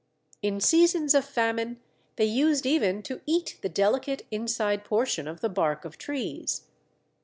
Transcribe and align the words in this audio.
In 0.41 0.59
seasons 0.59 1.13
of 1.13 1.25
famine, 1.25 1.79
they 2.15 2.25
used 2.25 2.65
even 2.65 3.03
to 3.03 3.21
eat 3.27 3.59
the 3.61 3.69
delicate 3.69 4.25
inside 4.31 4.83
portion 4.83 5.27
of 5.27 5.41
the 5.41 5.49
bark 5.49 5.85
of 5.85 5.99
trees. 5.99 6.65